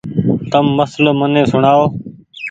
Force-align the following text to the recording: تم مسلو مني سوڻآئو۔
تم 0.51 0.65
مسلو 0.77 1.11
مني 1.19 1.41
سوڻآئو۔ 1.51 1.85